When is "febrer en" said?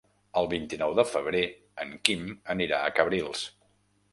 1.09-1.93